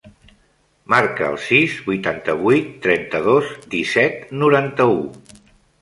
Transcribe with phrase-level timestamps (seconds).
[0.93, 5.03] Marca el sis, vuitanta-vuit, trenta-dos, disset, noranta-u.